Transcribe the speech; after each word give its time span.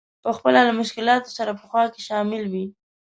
په 0.23 0.29
خپله 0.37 0.59
له 0.67 0.73
مشکلاتو 0.81 1.29
سره 1.37 1.51
په 1.59 1.63
خوا 1.69 1.83
کې 1.93 2.01
شامل 2.07 2.43
وي. 2.53 2.65